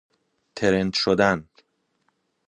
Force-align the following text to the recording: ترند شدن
ترند 0.55 0.93
شدن 0.95 1.47